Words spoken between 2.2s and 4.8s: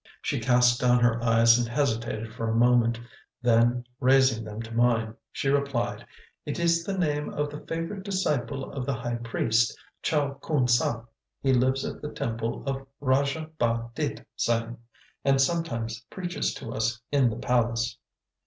for a moment; then, raising them to